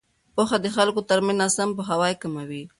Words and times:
پوهه 0.35 0.57
د 0.61 0.67
خلکو 0.75 1.01
ترمنځ 1.09 1.37
ناسم 1.41 1.69
پوهاوی 1.77 2.13
کموي. 2.21 2.63